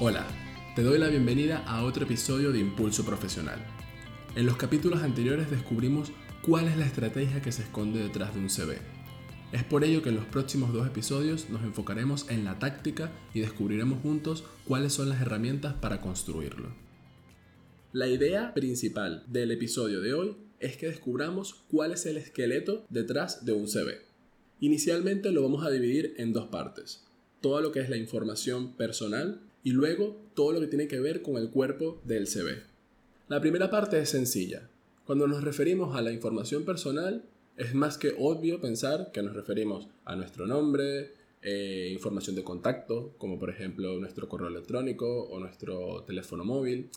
Hola, 0.00 0.24
te 0.76 0.84
doy 0.84 0.96
la 0.96 1.08
bienvenida 1.08 1.64
a 1.66 1.82
otro 1.82 2.04
episodio 2.04 2.52
de 2.52 2.60
Impulso 2.60 3.04
Profesional. 3.04 3.58
En 4.36 4.46
los 4.46 4.56
capítulos 4.56 5.02
anteriores 5.02 5.50
descubrimos 5.50 6.12
cuál 6.40 6.68
es 6.68 6.76
la 6.76 6.86
estrategia 6.86 7.42
que 7.42 7.50
se 7.50 7.62
esconde 7.62 8.04
detrás 8.04 8.32
de 8.32 8.38
un 8.38 8.48
CV. 8.48 8.78
Es 9.50 9.64
por 9.64 9.82
ello 9.82 10.00
que 10.00 10.10
en 10.10 10.14
los 10.14 10.26
próximos 10.26 10.72
dos 10.72 10.86
episodios 10.86 11.50
nos 11.50 11.64
enfocaremos 11.64 12.30
en 12.30 12.44
la 12.44 12.60
táctica 12.60 13.10
y 13.34 13.40
descubriremos 13.40 14.00
juntos 14.00 14.44
cuáles 14.68 14.92
son 14.92 15.08
las 15.08 15.20
herramientas 15.20 15.74
para 15.74 16.00
construirlo. 16.00 16.68
La 17.90 18.06
idea 18.06 18.54
principal 18.54 19.24
del 19.26 19.50
episodio 19.50 20.00
de 20.00 20.14
hoy 20.14 20.36
es 20.60 20.76
que 20.76 20.86
descubramos 20.86 21.64
cuál 21.72 21.90
es 21.90 22.06
el 22.06 22.18
esqueleto 22.18 22.86
detrás 22.88 23.44
de 23.44 23.52
un 23.52 23.66
CV. 23.66 23.98
Inicialmente 24.60 25.32
lo 25.32 25.42
vamos 25.42 25.66
a 25.66 25.70
dividir 25.70 26.14
en 26.18 26.32
dos 26.32 26.46
partes. 26.50 27.04
Todo 27.40 27.60
lo 27.60 27.72
que 27.72 27.80
es 27.80 27.90
la 27.90 27.96
información 27.96 28.76
personal 28.76 29.47
y 29.68 29.72
luego 29.72 30.16
todo 30.32 30.52
lo 30.52 30.60
que 30.60 30.66
tiene 30.66 30.88
que 30.88 30.98
ver 30.98 31.20
con 31.20 31.36
el 31.36 31.50
cuerpo 31.50 32.00
del 32.04 32.26
CV. 32.26 32.62
La 33.28 33.38
primera 33.38 33.68
parte 33.68 33.98
es 33.98 34.08
sencilla. 34.08 34.66
Cuando 35.04 35.28
nos 35.28 35.44
referimos 35.44 35.94
a 35.94 36.00
la 36.00 36.10
información 36.10 36.64
personal, 36.64 37.26
es 37.58 37.74
más 37.74 37.98
que 37.98 38.14
obvio 38.18 38.62
pensar 38.62 39.12
que 39.12 39.22
nos 39.22 39.36
referimos 39.36 39.88
a 40.06 40.16
nuestro 40.16 40.46
nombre, 40.46 41.12
eh, 41.42 41.90
información 41.92 42.34
de 42.34 42.44
contacto, 42.44 43.12
como 43.18 43.38
por 43.38 43.50
ejemplo 43.50 44.00
nuestro 44.00 44.26
correo 44.26 44.48
electrónico 44.48 45.24
o 45.24 45.38
nuestro 45.38 46.02
teléfono 46.04 46.46
móvil. 46.46 46.88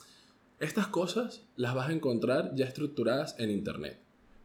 Estas 0.62 0.88
cosas 0.88 1.42
las 1.58 1.76
vas 1.76 1.90
a 1.90 1.94
encontrar 1.94 2.56
ya 2.56 2.64
estructuradas 2.64 3.36
en 3.38 3.52
Internet. 3.52 3.98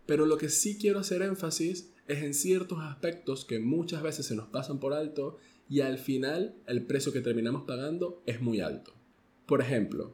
Pero 0.05 0.27
lo 0.27 0.37
que 0.37 0.49
sí 0.49 0.79
quiero 0.79 0.99
hacer 0.99 1.23
énfasis 1.23 1.93
es 2.09 2.25
en 2.25 2.35
ciertos 2.35 2.81
aspectos 2.81 3.45
que 3.45 3.61
muchas 3.61 4.03
veces 4.03 4.27
se 4.27 4.35
nos 4.35 4.49
pasan 4.49 4.81
por 4.81 4.95
alto 4.95 5.39
y 5.69 5.81
al 5.81 5.99
final 5.99 6.55
el 6.67 6.85
precio 6.87 7.13
que 7.13 7.21
terminamos 7.21 7.63
pagando 7.63 8.23
es 8.27 8.41
muy 8.41 8.61
alto. 8.61 8.93
Por 9.47 9.61
ejemplo, 9.61 10.13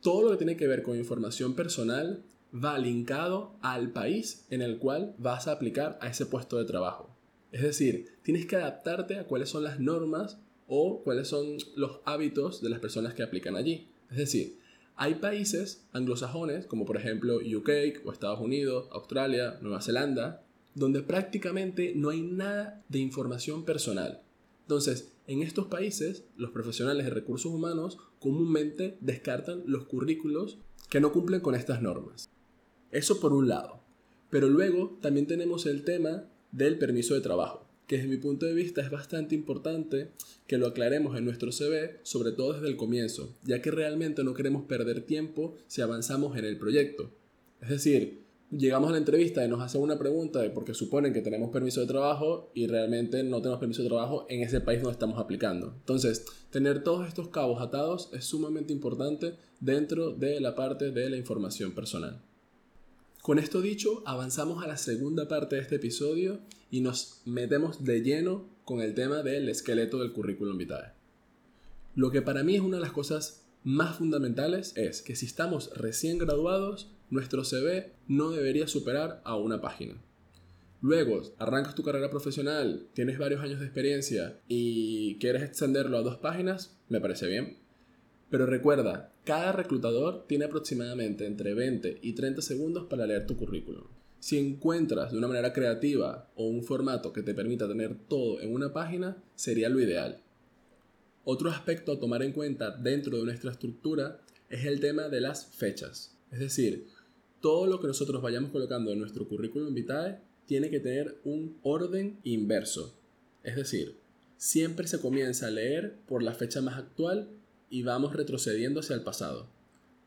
todo 0.00 0.22
lo 0.22 0.30
que 0.30 0.36
tiene 0.38 0.56
que 0.56 0.66
ver 0.66 0.82
con 0.82 0.98
información 0.98 1.54
personal 1.54 2.22
va 2.54 2.78
linkado 2.78 3.56
al 3.62 3.90
país 3.90 4.46
en 4.50 4.62
el 4.62 4.78
cual 4.78 5.14
vas 5.18 5.48
a 5.48 5.52
aplicar 5.52 5.98
a 6.00 6.08
ese 6.08 6.26
puesto 6.26 6.58
de 6.58 6.64
trabajo. 6.64 7.10
Es 7.52 7.62
decir, 7.62 8.16
tienes 8.22 8.46
que 8.46 8.56
adaptarte 8.56 9.18
a 9.18 9.26
cuáles 9.26 9.48
son 9.48 9.64
las 9.64 9.80
normas 9.80 10.38
o 10.66 11.02
cuáles 11.02 11.28
son 11.28 11.56
los 11.76 12.00
hábitos 12.04 12.62
de 12.62 12.68
las 12.68 12.80
personas 12.80 13.14
que 13.14 13.22
aplican 13.22 13.56
allí. 13.56 13.88
Es 14.10 14.16
decir, 14.16 14.58
hay 14.96 15.16
países 15.16 15.84
anglosajones, 15.92 16.66
como 16.66 16.84
por 16.84 16.96
ejemplo 16.96 17.36
UK 17.36 18.04
o 18.04 18.12
Estados 18.12 18.40
Unidos, 18.40 18.88
Australia, 18.92 19.58
Nueva 19.60 19.82
Zelanda, 19.82 20.42
donde 20.74 21.02
prácticamente 21.02 21.92
no 21.94 22.10
hay 22.10 22.22
nada 22.22 22.82
de 22.88 22.98
información 22.98 23.64
personal. 23.64 24.23
Entonces, 24.64 25.12
en 25.26 25.42
estos 25.42 25.66
países, 25.66 26.24
los 26.36 26.50
profesionales 26.50 27.04
de 27.04 27.10
recursos 27.10 27.52
humanos 27.52 27.98
comúnmente 28.18 28.96
descartan 29.00 29.62
los 29.66 29.84
currículos 29.84 30.58
que 30.88 31.00
no 31.00 31.12
cumplen 31.12 31.40
con 31.40 31.54
estas 31.54 31.82
normas. 31.82 32.30
Eso 32.90 33.20
por 33.20 33.32
un 33.32 33.48
lado. 33.48 33.80
Pero 34.30 34.48
luego 34.48 34.98
también 35.00 35.26
tenemos 35.26 35.66
el 35.66 35.84
tema 35.84 36.24
del 36.50 36.78
permiso 36.78 37.14
de 37.14 37.20
trabajo, 37.20 37.66
que 37.86 37.96
desde 37.96 38.08
mi 38.08 38.16
punto 38.16 38.46
de 38.46 38.54
vista 38.54 38.80
es 38.80 38.90
bastante 38.90 39.34
importante 39.34 40.10
que 40.46 40.58
lo 40.58 40.66
aclaremos 40.66 41.16
en 41.16 41.24
nuestro 41.24 41.52
CV, 41.52 42.00
sobre 42.02 42.32
todo 42.32 42.54
desde 42.54 42.68
el 42.68 42.76
comienzo, 42.76 43.34
ya 43.44 43.60
que 43.60 43.70
realmente 43.70 44.24
no 44.24 44.34
queremos 44.34 44.64
perder 44.64 45.02
tiempo 45.02 45.54
si 45.66 45.82
avanzamos 45.82 46.36
en 46.38 46.46
el 46.46 46.58
proyecto. 46.58 47.10
Es 47.60 47.68
decir, 47.68 48.23
llegamos 48.56 48.88
a 48.88 48.92
la 48.92 48.98
entrevista 48.98 49.44
y 49.44 49.48
nos 49.48 49.60
hacen 49.60 49.80
una 49.80 49.98
pregunta 49.98 50.40
de 50.40 50.50
porque 50.50 50.74
suponen 50.74 51.12
que 51.12 51.20
tenemos 51.20 51.50
permiso 51.50 51.80
de 51.80 51.86
trabajo 51.86 52.50
y 52.54 52.66
realmente 52.66 53.22
no 53.22 53.38
tenemos 53.40 53.60
permiso 53.60 53.82
de 53.82 53.88
trabajo 53.88 54.26
en 54.28 54.42
ese 54.42 54.60
país 54.60 54.80
donde 54.80 54.92
estamos 54.92 55.18
aplicando. 55.18 55.74
Entonces, 55.80 56.24
tener 56.50 56.82
todos 56.82 57.08
estos 57.08 57.28
cabos 57.28 57.60
atados 57.60 58.10
es 58.12 58.24
sumamente 58.24 58.72
importante 58.72 59.34
dentro 59.60 60.12
de 60.12 60.40
la 60.40 60.54
parte 60.54 60.90
de 60.90 61.10
la 61.10 61.16
información 61.16 61.72
personal. 61.72 62.20
Con 63.22 63.38
esto 63.38 63.60
dicho, 63.60 64.02
avanzamos 64.06 64.62
a 64.62 64.66
la 64.66 64.76
segunda 64.76 65.28
parte 65.28 65.56
de 65.56 65.62
este 65.62 65.76
episodio 65.76 66.40
y 66.70 66.80
nos 66.80 67.22
metemos 67.24 67.84
de 67.84 68.02
lleno 68.02 68.44
con 68.64 68.80
el 68.80 68.94
tema 68.94 69.22
del 69.22 69.48
esqueleto 69.48 69.98
del 69.98 70.12
currículum 70.12 70.58
vitae. 70.58 70.92
Lo 71.94 72.10
que 72.10 72.22
para 72.22 72.42
mí 72.42 72.56
es 72.56 72.60
una 72.60 72.76
de 72.76 72.82
las 72.82 72.92
cosas 72.92 73.44
más 73.62 73.96
fundamentales 73.96 74.76
es 74.76 75.00
que 75.00 75.16
si 75.16 75.24
estamos 75.24 75.70
recién 75.74 76.18
graduados, 76.18 76.90
nuestro 77.10 77.44
CV 77.44 77.92
no 78.08 78.30
debería 78.30 78.66
superar 78.66 79.20
a 79.24 79.36
una 79.36 79.60
página. 79.60 80.02
Luego, 80.80 81.22
arrancas 81.38 81.74
tu 81.74 81.82
carrera 81.82 82.10
profesional, 82.10 82.88
tienes 82.92 83.18
varios 83.18 83.42
años 83.42 83.58
de 83.60 83.66
experiencia 83.66 84.38
y 84.48 85.16
quieres 85.18 85.42
extenderlo 85.42 85.96
a 85.96 86.02
dos 86.02 86.18
páginas, 86.18 86.76
me 86.88 87.00
parece 87.00 87.26
bien. 87.26 87.56
Pero 88.28 88.46
recuerda, 88.46 89.12
cada 89.24 89.52
reclutador 89.52 90.26
tiene 90.26 90.44
aproximadamente 90.44 91.24
entre 91.24 91.54
20 91.54 92.00
y 92.02 92.12
30 92.12 92.42
segundos 92.42 92.84
para 92.84 93.06
leer 93.06 93.26
tu 93.26 93.36
currículum. 93.36 93.84
Si 94.18 94.38
encuentras 94.38 95.12
de 95.12 95.18
una 95.18 95.28
manera 95.28 95.52
creativa 95.52 96.30
o 96.34 96.46
un 96.46 96.62
formato 96.62 97.12
que 97.12 97.22
te 97.22 97.34
permita 97.34 97.68
tener 97.68 97.94
todo 98.08 98.40
en 98.40 98.52
una 98.52 98.72
página, 98.72 99.22
sería 99.34 99.68
lo 99.68 99.80
ideal. 99.80 100.20
Otro 101.24 101.48
aspecto 101.50 101.92
a 101.92 101.98
tomar 101.98 102.22
en 102.22 102.32
cuenta 102.32 102.70
dentro 102.70 103.16
de 103.16 103.24
nuestra 103.24 103.52
estructura 103.52 104.20
es 104.50 104.66
el 104.66 104.80
tema 104.80 105.08
de 105.08 105.20
las 105.20 105.46
fechas. 105.46 106.18
Es 106.30 106.40
decir, 106.40 106.88
todo 107.44 107.66
lo 107.66 107.78
que 107.78 107.88
nosotros 107.88 108.22
vayamos 108.22 108.52
colocando 108.52 108.90
en 108.90 108.98
nuestro 108.98 109.28
currículum 109.28 109.74
vitae 109.74 110.18
tiene 110.46 110.70
que 110.70 110.80
tener 110.80 111.20
un 111.24 111.58
orden 111.62 112.18
inverso. 112.22 112.98
Es 113.42 113.54
decir, 113.54 113.98
siempre 114.38 114.86
se 114.86 114.98
comienza 114.98 115.48
a 115.48 115.50
leer 115.50 115.98
por 116.08 116.22
la 116.22 116.32
fecha 116.32 116.62
más 116.62 116.78
actual 116.78 117.28
y 117.68 117.82
vamos 117.82 118.16
retrocediendo 118.16 118.80
hacia 118.80 118.96
el 118.96 119.02
pasado, 119.02 119.46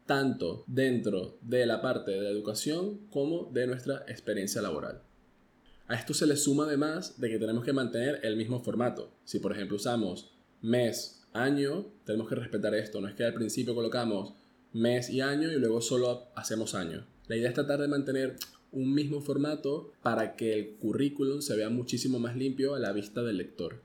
tanto 0.08 0.64
dentro 0.66 1.38
de 1.42 1.68
la 1.68 1.80
parte 1.80 2.10
de 2.10 2.22
la 2.22 2.30
educación 2.32 3.02
como 3.12 3.52
de 3.54 3.68
nuestra 3.68 4.04
experiencia 4.08 4.64
laboral. 4.64 5.04
A 5.88 5.94
esto 5.94 6.16
se 6.16 6.26
le 6.26 6.38
suma 6.38 6.64
además 6.64 7.22
de 7.22 7.30
que 7.30 7.38
tenemos 7.38 7.64
que 7.64 7.72
mantener 7.72 8.20
el 8.24 8.36
mismo 8.36 8.64
formato. 8.64 9.12
Si 9.26 9.38
por 9.38 9.52
ejemplo 9.52 9.76
usamos 9.76 10.32
mes, 10.64 11.22
año, 11.34 11.86
tenemos 12.04 12.28
que 12.30 12.34
respetar 12.34 12.74
esto. 12.74 13.00
No 13.00 13.08
es 13.08 13.14
que 13.14 13.26
al 13.26 13.36
principio 13.36 13.76
colocamos 13.76 14.34
mes 14.74 15.12
y 15.12 15.22
año 15.22 15.52
y 15.52 15.60
luego 15.60 15.82
solo 15.82 16.30
hacemos 16.36 16.74
año. 16.74 17.06
La 17.28 17.36
idea 17.36 17.50
es 17.50 17.56
tratar 17.56 17.82
de 17.82 17.88
mantener 17.88 18.38
un 18.72 18.94
mismo 18.94 19.22
formato 19.22 19.92
para 20.02 20.36
que 20.36 20.54
el 20.54 20.76
currículum 20.76 21.42
se 21.42 21.56
vea 21.56 21.70
muchísimo 21.70 22.20
más 22.20 22.36
limpio 22.36 22.76
a 22.76 22.80
la 22.80 22.94
vista 22.94 23.22
del 23.24 23.38
lector. 23.38 23.82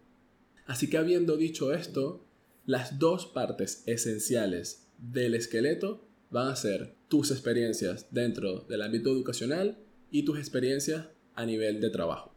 Así 0.67 0.89
que 0.89 0.99
habiendo 0.99 1.37
dicho 1.37 1.73
esto, 1.73 2.25
las 2.67 2.99
dos 2.99 3.27
partes 3.27 3.83
esenciales 3.87 4.87
del 4.99 5.35
esqueleto 5.35 6.07
van 6.31 6.49
a 6.49 6.57
ser 6.57 6.95
tus 7.09 7.31
experiencias 7.31 8.07
dentro 8.11 8.61
del 8.61 8.83
ámbito 8.83 9.11
educacional 9.11 9.79
y 10.11 10.25
tus 10.25 10.39
experiencias 10.39 11.09
a 11.35 11.45
nivel 11.45 11.81
de 11.81 11.91
trabajo. 11.91 12.33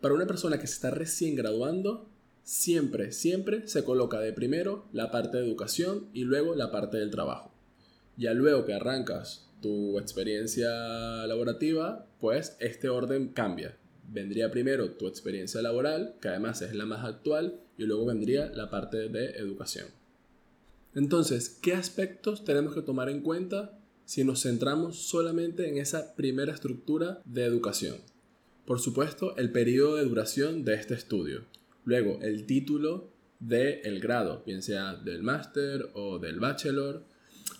Para 0.00 0.14
una 0.14 0.26
persona 0.26 0.58
que 0.58 0.66
se 0.66 0.74
está 0.74 0.90
recién 0.90 1.36
graduando, 1.36 2.08
siempre, 2.42 3.12
siempre 3.12 3.66
se 3.68 3.84
coloca 3.84 4.20
de 4.20 4.32
primero 4.32 4.88
la 4.92 5.10
parte 5.10 5.38
de 5.38 5.44
educación 5.44 6.08
y 6.12 6.24
luego 6.24 6.54
la 6.54 6.70
parte 6.70 6.98
del 6.98 7.10
trabajo. 7.10 7.52
Ya 8.16 8.34
luego 8.34 8.64
que 8.64 8.74
arrancas 8.74 9.47
tu 9.60 9.98
experiencia 9.98 10.68
laborativa, 11.26 12.06
pues 12.20 12.56
este 12.60 12.88
orden 12.88 13.28
cambia. 13.28 13.76
Vendría 14.10 14.50
primero 14.50 14.92
tu 14.92 15.06
experiencia 15.06 15.60
laboral, 15.60 16.16
que 16.20 16.28
además 16.28 16.62
es 16.62 16.74
la 16.74 16.86
más 16.86 17.04
actual, 17.04 17.60
y 17.76 17.84
luego 17.84 18.06
vendría 18.06 18.46
la 18.50 18.70
parte 18.70 19.08
de 19.08 19.30
educación. 19.32 19.86
Entonces, 20.94 21.58
¿qué 21.62 21.74
aspectos 21.74 22.44
tenemos 22.44 22.74
que 22.74 22.82
tomar 22.82 23.08
en 23.08 23.20
cuenta 23.20 23.78
si 24.04 24.24
nos 24.24 24.42
centramos 24.42 24.96
solamente 24.96 25.68
en 25.68 25.76
esa 25.76 26.16
primera 26.16 26.52
estructura 26.52 27.20
de 27.24 27.44
educación? 27.44 27.96
Por 28.64 28.80
supuesto, 28.80 29.36
el 29.36 29.52
periodo 29.52 29.96
de 29.96 30.04
duración 30.04 30.64
de 30.64 30.74
este 30.74 30.94
estudio. 30.94 31.44
Luego, 31.84 32.18
el 32.22 32.46
título 32.46 33.10
del 33.38 34.00
grado, 34.00 34.42
bien 34.44 34.62
sea 34.62 34.94
del 34.94 35.22
máster 35.22 35.90
o 35.94 36.18
del 36.18 36.40
bachelor 36.40 37.04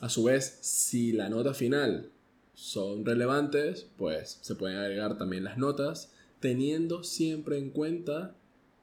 a 0.01 0.09
su 0.09 0.25
vez, 0.25 0.59
si 0.61 1.13
la 1.13 1.29
nota 1.29 1.55
final 1.55 2.11
son 2.55 3.05
relevantes, 3.05 3.87
pues 3.97 4.39
se 4.43 4.55
pueden 4.55 4.79
agregar 4.79 5.19
también 5.19 5.45
las 5.45 5.59
notas, 5.59 6.13
teniendo 6.41 7.05
siempre 7.05 7.59
en 7.59 7.71
cuenta 7.71 8.37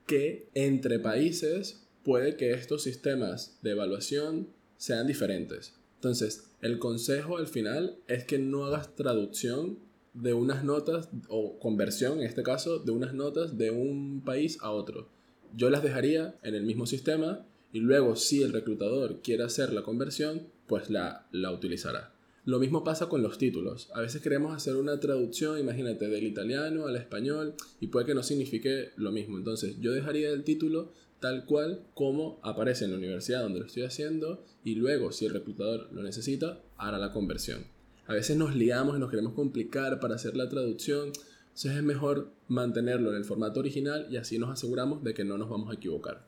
que 0.07 0.49
entre 0.53 0.99
países 0.99 1.85
puede 2.03 2.35
que 2.37 2.51
estos 2.51 2.83
sistemas 2.83 3.57
de 3.61 3.71
evaluación 3.71 4.49
sean 4.77 5.07
diferentes. 5.07 5.73
Entonces, 5.95 6.51
el 6.61 6.79
consejo 6.79 7.37
al 7.37 7.47
final 7.47 7.97
es 8.07 8.25
que 8.25 8.37
no 8.37 8.65
hagas 8.65 8.95
traducción 8.95 9.79
de 10.13 10.33
unas 10.33 10.63
notas 10.63 11.09
o 11.27 11.59
conversión, 11.59 12.19
en 12.19 12.25
este 12.25 12.43
caso, 12.43 12.79
de 12.79 12.91
unas 12.91 13.13
notas 13.13 13.57
de 13.57 13.71
un 13.71 14.21
país 14.23 14.57
a 14.61 14.71
otro. 14.71 15.09
Yo 15.55 15.69
las 15.69 15.83
dejaría 15.83 16.35
en 16.43 16.55
el 16.55 16.63
mismo 16.63 16.85
sistema 16.85 17.45
y 17.73 17.79
luego 17.79 18.15
si 18.15 18.43
el 18.43 18.53
reclutador 18.53 19.21
quiere 19.21 19.43
hacer 19.43 19.73
la 19.73 19.83
conversión, 19.83 20.47
pues 20.67 20.89
la, 20.89 21.27
la 21.31 21.51
utilizará. 21.51 22.13
Lo 22.45 22.59
mismo 22.59 22.83
pasa 22.83 23.09
con 23.09 23.23
los 23.23 23.39
títulos. 23.39 23.89
A 23.95 24.01
veces 24.01 24.21
queremos 24.21 24.55
hacer 24.55 24.75
una 24.75 24.99
traducción, 24.99 25.57
imagínate, 25.57 26.07
del 26.07 26.25
italiano 26.25 26.85
al 26.85 26.95
español 26.95 27.55
y 27.79 27.87
puede 27.87 28.05
que 28.05 28.13
no 28.13 28.21
signifique 28.21 28.91
lo 28.97 29.11
mismo. 29.11 29.37
Entonces 29.37 29.77
yo 29.79 29.91
dejaría 29.91 30.29
el 30.29 30.43
título 30.43 30.91
tal 31.19 31.45
cual 31.45 31.81
como 31.95 32.39
aparece 32.43 32.85
en 32.85 32.91
la 32.91 32.97
universidad 32.97 33.41
donde 33.41 33.59
lo 33.59 33.65
estoy 33.65 33.81
haciendo 33.81 34.43
y 34.63 34.75
luego 34.75 35.11
si 35.11 35.25
el 35.25 35.33
reclutador 35.33 35.89
lo 35.91 36.03
necesita 36.03 36.61
hará 36.77 36.99
la 36.99 37.11
conversión. 37.11 37.65
A 38.05 38.13
veces 38.13 38.37
nos 38.37 38.55
liamos 38.55 38.95
y 38.95 38.99
nos 38.99 39.09
queremos 39.09 39.33
complicar 39.33 39.99
para 39.99 40.13
hacer 40.13 40.37
la 40.37 40.47
traducción, 40.47 41.07
entonces 41.07 41.77
es 41.77 41.83
mejor 41.83 42.31
mantenerlo 42.47 43.09
en 43.09 43.15
el 43.15 43.25
formato 43.25 43.59
original 43.59 44.05
y 44.11 44.17
así 44.17 44.37
nos 44.37 44.51
aseguramos 44.51 45.03
de 45.03 45.15
que 45.15 45.25
no 45.25 45.39
nos 45.39 45.49
vamos 45.49 45.71
a 45.71 45.75
equivocar. 45.75 46.27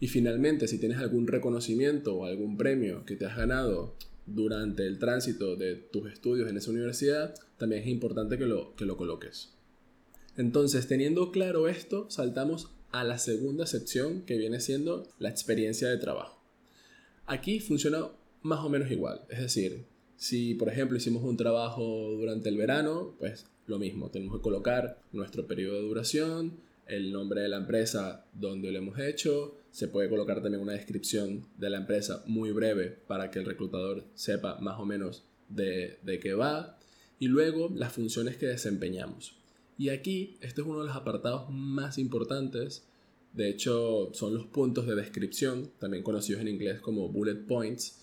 Y 0.00 0.08
finalmente, 0.08 0.68
si 0.68 0.78
tienes 0.78 0.98
algún 0.98 1.26
reconocimiento 1.26 2.14
o 2.14 2.24
algún 2.26 2.56
premio 2.56 3.04
que 3.04 3.16
te 3.16 3.26
has 3.26 3.36
ganado 3.36 3.94
durante 4.26 4.86
el 4.86 4.98
tránsito 4.98 5.56
de 5.56 5.76
tus 5.76 6.10
estudios 6.10 6.50
en 6.50 6.56
esa 6.56 6.70
universidad, 6.70 7.34
también 7.56 7.82
es 7.82 7.88
importante 7.88 8.36
que 8.36 8.46
lo, 8.46 8.74
que 8.76 8.84
lo 8.84 8.96
coloques. 8.96 9.54
Entonces, 10.36 10.86
teniendo 10.86 11.30
claro 11.30 11.68
esto, 11.68 12.10
saltamos 12.10 12.70
a 12.92 13.04
la 13.04 13.18
segunda 13.18 13.66
sección 13.66 14.22
que 14.22 14.36
viene 14.36 14.60
siendo 14.60 15.08
la 15.18 15.30
experiencia 15.30 15.88
de 15.88 15.96
trabajo. 15.96 16.42
Aquí 17.26 17.60
funciona 17.60 18.08
más 18.42 18.60
o 18.60 18.68
menos 18.68 18.90
igual, 18.90 19.22
es 19.28 19.40
decir, 19.40 19.86
si 20.16 20.54
por 20.54 20.68
ejemplo 20.68 20.96
hicimos 20.96 21.22
un 21.24 21.36
trabajo 21.36 22.10
durante 22.12 22.48
el 22.48 22.56
verano, 22.56 23.14
pues 23.18 23.46
lo 23.66 23.78
mismo, 23.78 24.10
tenemos 24.10 24.36
que 24.36 24.42
colocar 24.42 25.00
nuestro 25.12 25.46
periodo 25.46 25.76
de 25.76 25.88
duración, 25.88 26.52
el 26.86 27.12
nombre 27.12 27.40
de 27.40 27.48
la 27.48 27.56
empresa 27.56 28.24
donde 28.32 28.70
lo 28.70 28.78
hemos 28.78 28.98
hecho, 28.98 29.56
se 29.76 29.88
puede 29.88 30.08
colocar 30.08 30.40
también 30.40 30.62
una 30.62 30.72
descripción 30.72 31.44
de 31.58 31.68
la 31.68 31.76
empresa 31.76 32.24
muy 32.26 32.50
breve 32.50 32.96
para 33.06 33.30
que 33.30 33.40
el 33.40 33.44
reclutador 33.44 34.04
sepa 34.14 34.58
más 34.58 34.80
o 34.80 34.86
menos 34.86 35.24
de, 35.50 35.98
de 36.02 36.18
qué 36.18 36.32
va 36.32 36.78
y 37.18 37.28
luego 37.28 37.70
las 37.74 37.92
funciones 37.92 38.38
que 38.38 38.46
desempeñamos. 38.46 39.36
Y 39.76 39.90
aquí, 39.90 40.38
este 40.40 40.62
es 40.62 40.66
uno 40.66 40.78
de 40.78 40.86
los 40.86 40.96
apartados 40.96 41.50
más 41.50 41.98
importantes. 41.98 42.86
De 43.34 43.50
hecho, 43.50 44.08
son 44.14 44.32
los 44.32 44.46
puntos 44.46 44.86
de 44.86 44.94
descripción, 44.94 45.70
también 45.78 46.02
conocidos 46.02 46.40
en 46.40 46.48
inglés 46.48 46.80
como 46.80 47.10
bullet 47.10 47.46
points. 47.46 47.98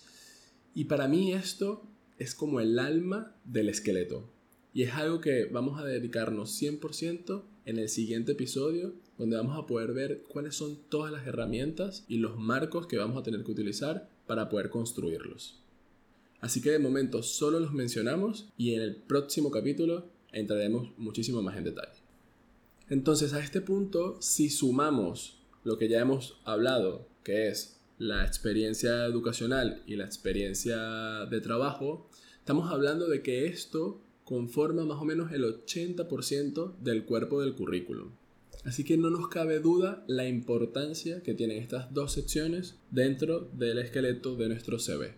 Y 0.75 0.83
para 0.83 1.07
mí 1.07 1.33
esto 1.33 1.81
es 2.19 2.35
como 2.35 2.59
el 2.59 2.77
alma 2.77 3.35
del 3.45 3.69
esqueleto. 3.69 4.29
Y 4.75 4.83
es 4.83 4.93
algo 4.93 5.21
que 5.21 5.45
vamos 5.45 5.81
a 5.81 5.85
dedicarnos 5.85 6.51
100% 6.61 7.41
en 7.65 7.79
el 7.79 7.89
siguiente 7.89 8.33
episodio, 8.33 8.93
donde 9.17 9.37
vamos 9.37 9.57
a 9.57 9.65
poder 9.65 9.93
ver 9.93 10.23
cuáles 10.27 10.55
son 10.55 10.77
todas 10.89 11.11
las 11.11 11.25
herramientas 11.27 12.05
y 12.07 12.17
los 12.17 12.37
marcos 12.37 12.87
que 12.87 12.97
vamos 12.97 13.17
a 13.17 13.23
tener 13.23 13.43
que 13.43 13.51
utilizar 13.51 14.09
para 14.27 14.49
poder 14.49 14.69
construirlos. 14.69 15.59
Así 16.41 16.61
que 16.61 16.71
de 16.71 16.79
momento 16.79 17.23
solo 17.23 17.59
los 17.59 17.71
mencionamos 17.71 18.49
y 18.57 18.73
en 18.73 18.81
el 18.81 18.95
próximo 18.95 19.49
capítulo 19.49 20.09
entraremos 20.33 20.91
muchísimo 20.97 21.41
más 21.41 21.57
en 21.57 21.63
detalle. 21.63 22.01
Entonces 22.89 23.33
a 23.33 23.39
este 23.39 23.61
punto, 23.61 24.17
si 24.21 24.49
sumamos 24.49 25.37
lo 25.63 25.77
que 25.77 25.87
ya 25.87 26.01
hemos 26.01 26.37
hablado, 26.43 27.07
que 27.23 27.47
es 27.47 27.79
la 27.97 28.25
experiencia 28.25 29.05
educacional 29.05 29.83
y 29.87 29.95
la 29.95 30.03
experiencia 30.03 31.25
de 31.29 31.39
trabajo, 31.39 32.09
estamos 32.39 32.69
hablando 32.69 33.07
de 33.07 33.21
que 33.21 33.45
esto 33.45 34.01
conforma 34.25 34.85
más 34.85 35.01
o 35.01 35.05
menos 35.05 35.31
el 35.31 35.43
80% 35.43 36.77
del 36.79 37.05
cuerpo 37.05 37.41
del 37.41 37.55
currículum. 37.55 38.11
Así 38.63 38.83
que 38.83 38.97
no 38.97 39.09
nos 39.09 39.27
cabe 39.27 39.59
duda 39.59 40.03
la 40.07 40.27
importancia 40.27 41.21
que 41.21 41.33
tienen 41.33 41.57
estas 41.57 41.93
dos 41.93 42.13
secciones 42.13 42.75
dentro 42.91 43.49
del 43.53 43.77
esqueleto 43.79 44.35
de 44.35 44.47
nuestro 44.47 44.79
CV. 44.79 45.15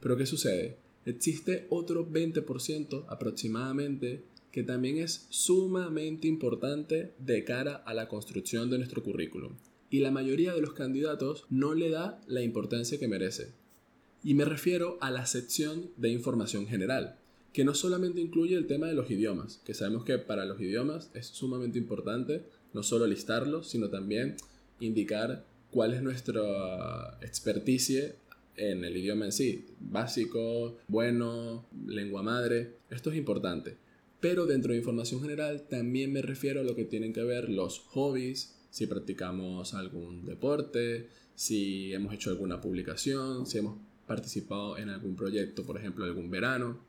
Pero 0.00 0.16
¿qué 0.16 0.24
sucede? 0.24 0.78
Existe 1.04 1.66
otro 1.68 2.10
20% 2.10 3.04
aproximadamente 3.08 4.24
que 4.50 4.62
también 4.62 4.98
es 4.98 5.26
sumamente 5.28 6.26
importante 6.26 7.12
de 7.18 7.44
cara 7.44 7.76
a 7.76 7.94
la 7.94 8.08
construcción 8.08 8.70
de 8.70 8.78
nuestro 8.78 9.02
currículum. 9.02 9.54
Y 9.90 10.00
la 10.00 10.10
mayoría 10.10 10.54
de 10.54 10.60
los 10.60 10.72
candidatos 10.72 11.44
no 11.50 11.74
le 11.74 11.90
da 11.90 12.20
la 12.26 12.42
importancia 12.42 12.98
que 12.98 13.08
merece. 13.08 13.52
Y 14.22 14.34
me 14.34 14.44
refiero 14.44 14.98
a 15.00 15.10
la 15.10 15.26
sección 15.26 15.90
de 15.96 16.10
información 16.10 16.66
general, 16.66 17.19
que 17.52 17.64
no 17.64 17.74
solamente 17.74 18.20
incluye 18.20 18.56
el 18.56 18.66
tema 18.66 18.86
de 18.86 18.94
los 18.94 19.10
idiomas, 19.10 19.60
que 19.64 19.74
sabemos 19.74 20.04
que 20.04 20.18
para 20.18 20.44
los 20.44 20.60
idiomas 20.60 21.10
es 21.14 21.26
sumamente 21.26 21.78
importante 21.78 22.44
no 22.72 22.82
solo 22.82 23.06
listarlos, 23.06 23.68
sino 23.68 23.90
también 23.90 24.36
indicar 24.78 25.44
cuál 25.70 25.94
es 25.94 26.02
nuestra 26.02 27.18
experticia 27.20 28.14
en 28.56 28.84
el 28.84 28.96
idioma 28.96 29.24
en 29.24 29.32
sí, 29.32 29.66
básico, 29.80 30.76
bueno, 30.88 31.66
lengua 31.86 32.22
madre, 32.22 32.76
esto 32.90 33.10
es 33.10 33.16
importante. 33.16 33.76
Pero 34.20 34.46
dentro 34.46 34.72
de 34.72 34.78
información 34.78 35.22
general 35.22 35.62
también 35.68 36.12
me 36.12 36.22
refiero 36.22 36.60
a 36.60 36.64
lo 36.64 36.76
que 36.76 36.84
tienen 36.84 37.12
que 37.12 37.22
ver 37.22 37.48
los 37.48 37.78
hobbies, 37.78 38.54
si 38.70 38.86
practicamos 38.86 39.74
algún 39.74 40.26
deporte, 40.26 41.08
si 41.34 41.92
hemos 41.94 42.12
hecho 42.12 42.30
alguna 42.30 42.60
publicación, 42.60 43.46
si 43.46 43.58
hemos 43.58 43.78
participado 44.06 44.76
en 44.76 44.90
algún 44.90 45.16
proyecto, 45.16 45.64
por 45.64 45.78
ejemplo, 45.78 46.04
algún 46.04 46.30
verano. 46.30 46.80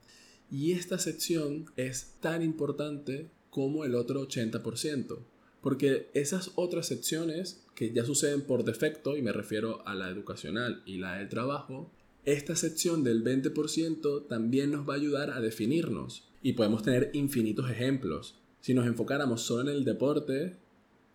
Y 0.52 0.74
esta 0.74 1.00
sección 1.00 1.66
es 1.78 2.18
tan 2.20 2.44
importante 2.44 3.32
como 3.50 3.86
el 3.86 3.96
otro 3.96 4.28
80%, 4.28 5.20
porque 5.62 6.10
esas 6.14 6.52
otras 6.56 6.88
secciones 6.88 7.64
que 7.74 7.94
ya 7.94 8.04
suceden 8.04 8.42
por 8.42 8.66
defecto, 8.66 9.16
y 9.16 9.22
me 9.22 9.32
refiero 9.32 9.88
a 9.88 9.96
la 9.96 10.10
educacional 10.10 10.84
y 10.86 10.98
la 10.98 11.18
del 11.18 11.30
trabajo, 11.30 11.90
esta 12.26 12.56
sección 12.56 13.04
del 13.04 13.24
20% 13.24 14.28
también 14.28 14.72
nos 14.72 14.88
va 14.88 14.94
a 14.94 14.98
ayudar 14.98 15.32
a 15.32 15.42
definirnos 15.42 16.28
y 16.44 16.54
podemos 16.54 16.84
tener 16.84 17.12
infinitos 17.14 17.72
ejemplos. 17.72 18.38
Si 18.60 18.74
nos 18.74 18.86
enfocáramos 18.86 19.42
solo 19.42 19.72
en 19.72 19.78
el 19.78 19.86
deporte, 19.86 20.58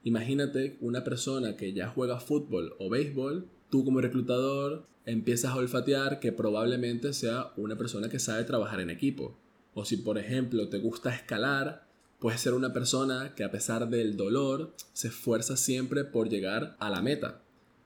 imagínate 0.03 0.79
una 0.81 1.05
persona 1.05 1.57
que 1.57 1.75
ya 1.75 1.89
juega 1.89 2.21
fútbol 2.21 2.75
o 2.79 2.89
béisbol, 2.89 3.49
tú 3.71 3.85
como 3.85 4.01
reclutador 4.01 4.87
empiezas 5.05 5.53
a 5.53 5.57
olfatear 5.57 6.21
que 6.21 6.33
probablemente 6.33 7.13
sea 7.13 7.53
una 7.57 7.77
persona 7.77 8.09
que 8.09 8.19
sabe 8.19 8.45
trabajar 8.45 8.81
en 8.81 8.91
equipo. 8.91 9.37
O 9.75 9.85
si 9.85 9.97
por 9.99 10.19
ejemplo 10.19 10.69
te 10.69 10.79
gusta 10.79 11.15
escalar, 11.15 11.87
puedes 12.19 12.41
ser 12.41 12.55
una 12.55 12.73
persona 12.73 13.35
que 13.35 13.45
a 13.45 13.51
pesar 13.51 13.89
del 13.89 14.17
dolor 14.17 14.75
se 14.93 15.09
esfuerza 15.09 15.57
siempre 15.57 16.05
por 16.05 16.29
llegar 16.29 16.77
a 16.81 16.91
la 16.91 17.03
meta. 17.03 17.43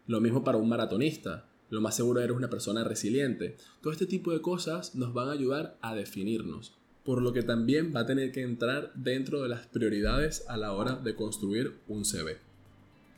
Lo 0.06 0.21
mismo 0.21 0.44
para 0.44 0.59
un 0.59 0.69
maratonista. 0.69 1.47
Lo 1.69 1.81
más 1.81 1.94
seguro 1.94 2.21
eres 2.21 2.37
una 2.37 2.50
persona 2.50 2.85
resiliente. 2.85 3.56
Todo 3.81 3.93
este 3.93 4.06
tipo 4.06 4.32
de 4.32 4.41
cosas 4.41 4.94
nos 4.94 5.15
van 5.15 5.29
a 5.29 5.32
ayudar 5.32 5.79
a 5.82 5.94
definirnos 5.94 6.81
por 7.05 7.23
lo 7.23 7.32
que 7.32 7.43
también 7.43 7.93
va 7.94 8.00
a 8.00 8.06
tener 8.06 8.31
que 8.32 8.43
entrar 8.43 8.93
dentro 8.94 9.43
de 9.43 9.49
las 9.49 9.67
prioridades 9.67 10.44
a 10.49 10.56
la 10.56 10.73
hora 10.73 10.97
de 10.97 11.15
construir 11.15 11.75
un 11.88 12.05
CV. 12.05 12.38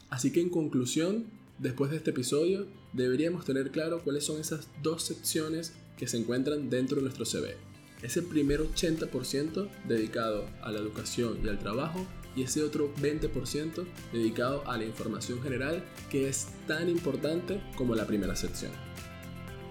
Así 0.09 0.33
que 0.33 0.41
en 0.41 0.51
conclusión, 0.51 1.27
después 1.63 1.91
de 1.91 1.97
este 1.97 2.11
episodio, 2.11 2.67
deberíamos 2.93 3.45
tener 3.45 3.71
claro 3.71 4.03
cuáles 4.03 4.25
son 4.25 4.41
esas 4.41 4.69
dos 4.83 5.03
secciones 5.03 5.73
que 5.97 6.07
se 6.07 6.19
encuentran 6.19 6.69
dentro 6.69 6.97
de 6.97 7.03
nuestro 7.03 7.25
CV. 7.25 7.57
Ese 8.03 8.21
primer 8.23 8.61
80% 8.61 9.69
dedicado 9.87 10.47
a 10.61 10.71
la 10.71 10.81
educación 10.81 11.39
y 11.45 11.49
al 11.49 11.59
trabajo 11.59 12.05
y 12.35 12.43
ese 12.43 12.63
otro 12.63 12.93
20% 12.97 13.87
dedicado 14.13 14.69
a 14.69 14.77
la 14.77 14.85
información 14.85 15.41
general 15.43 15.85
que 16.11 16.29
es 16.29 16.49
tan 16.67 16.89
importante 16.89 17.63
como 17.77 17.95
la 17.95 18.07
primera 18.07 18.35
sección. 18.37 18.73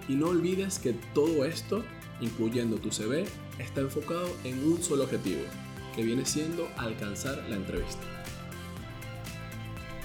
Y 0.08 0.16
no 0.16 0.30
olvides 0.30 0.80
que 0.80 0.96
todo 1.14 1.46
esto 1.46 1.84
incluyendo 2.22 2.78
tu 2.78 2.92
CV, 2.92 3.26
está 3.60 3.82
enfocado 3.82 4.30
en 4.44 4.64
un 4.64 4.82
solo 4.82 5.04
objetivo, 5.04 5.42
que 5.96 6.04
viene 6.04 6.26
siendo 6.26 6.70
alcanzar 6.78 7.44
la 7.50 7.56
entrevista. 7.56 8.21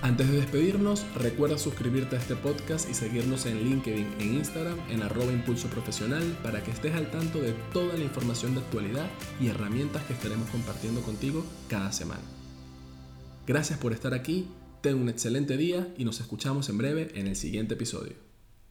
Antes 0.06 0.30
de 0.30 0.36
despedirnos, 0.36 1.04
recuerda 1.16 1.58
suscribirte 1.58 2.14
a 2.14 2.20
este 2.20 2.36
podcast 2.36 2.88
y 2.88 2.94
seguirnos 2.94 3.44
en 3.44 3.64
LinkedIn 3.64 4.06
e 4.20 4.24
Instagram 4.24 4.78
en 4.88 5.02
arroba 5.02 5.32
profesional 5.74 6.22
para 6.44 6.62
que 6.62 6.70
estés 6.70 6.94
al 6.94 7.10
tanto 7.10 7.42
de 7.42 7.54
toda 7.72 7.92
la 7.94 8.04
información 8.04 8.54
de 8.54 8.60
actualidad 8.60 9.10
y 9.40 9.48
herramientas 9.48 10.04
que 10.04 10.12
estaremos 10.12 10.48
compartiendo 10.50 11.00
contigo 11.00 11.44
cada 11.68 11.90
semana. 11.90 12.22
Gracias 13.48 13.80
por 13.80 13.92
estar 13.92 14.14
aquí, 14.14 14.46
ten 14.80 14.94
un 14.94 15.08
excelente 15.08 15.56
día 15.56 15.92
y 15.98 16.04
nos 16.04 16.20
escuchamos 16.20 16.68
en 16.68 16.78
breve 16.78 17.10
en 17.16 17.26
el 17.26 17.34
siguiente 17.34 17.74
episodio. 17.74 18.25